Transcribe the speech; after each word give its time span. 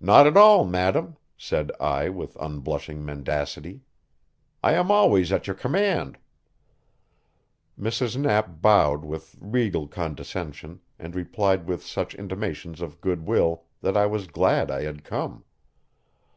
"Not 0.00 0.28
at 0.28 0.36
all, 0.36 0.64
madam," 0.64 1.16
said 1.36 1.72
I 1.80 2.08
with 2.10 2.36
unblushing 2.38 3.04
mendacity. 3.04 3.80
"I 4.62 4.74
am 4.74 4.88
always 4.88 5.32
at 5.32 5.48
your 5.48 5.56
command." 5.56 6.16
Mrs. 7.76 8.16
Knapp 8.16 8.62
bowed 8.62 9.04
with 9.04 9.34
regal 9.40 9.88
condescension, 9.88 10.78
and 10.96 11.16
replied 11.16 11.66
with 11.66 11.84
such 11.84 12.14
intimations 12.14 12.80
of 12.80 13.00
good 13.00 13.26
will 13.26 13.64
that 13.80 13.96
I 13.96 14.06
was 14.06 14.28
glad 14.28 14.70
I 14.70 14.82
had 14.84 15.02
come. 15.02 15.42